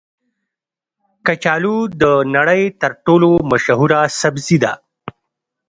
[1.25, 2.03] کچالو د
[2.35, 4.73] نړۍ تر ټولو مشهوره سبزي ده